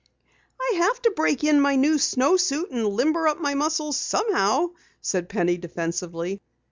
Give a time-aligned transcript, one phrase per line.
[0.59, 5.29] "I have to break in my new suit and limber up my muscles somehow," said
[5.29, 6.41] Penny defensively.